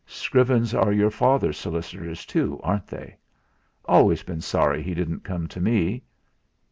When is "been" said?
4.23-4.41